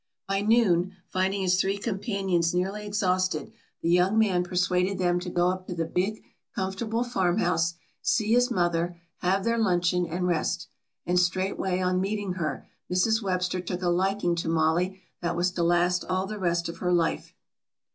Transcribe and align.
By 0.27 0.41
noon, 0.41 0.93
finding 1.09 1.43
his 1.43 1.61
three 1.61 1.77
companions 1.77 2.55
nearly 2.55 2.87
exhausted, 2.87 3.53
the 3.83 3.91
young 3.91 4.17
man 4.17 4.43
persuaded 4.43 4.97
them 4.97 5.19
to 5.19 5.29
go 5.29 5.49
up 5.51 5.67
to 5.67 5.75
the 5.75 5.85
big, 5.85 6.23
comfortable 6.55 7.03
farmhouse, 7.03 7.75
see 8.01 8.33
his 8.33 8.49
mother, 8.49 8.99
have 9.17 9.43
their 9.43 9.59
luncheon 9.59 10.07
and 10.07 10.25
rest. 10.25 10.69
And 11.05 11.19
straightway 11.19 11.81
on 11.81 12.01
meeting 12.01 12.33
her, 12.33 12.67
Mrs. 12.91 13.21
Webster 13.21 13.59
took 13.61 13.83
a 13.83 13.89
liking 13.89 14.33
to 14.37 14.49
Mollie 14.49 15.03
that 15.21 15.35
was 15.35 15.51
to 15.51 15.61
last 15.61 16.03
all 16.05 16.25
the 16.25 16.39
rest 16.39 16.67
of 16.67 16.77
her 16.77 16.91
life. 16.91 17.35